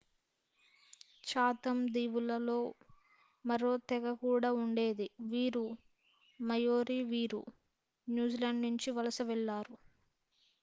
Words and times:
Chatham 1.23 1.81
దీవుల్లో 1.89 2.55
మరో 3.45 3.73
తెగ 3.89 4.13
కూడా 4.23 4.49
ఉండేది 4.61 5.07
వీరు 5.27 5.63
మాయోరి 6.39 6.99
వీరు 7.11 7.43
న్యూజిలాండ్ 8.07 8.63
నుంచి 8.67 8.91
వలస 8.91 9.21
వెళ్లారు 9.29 9.77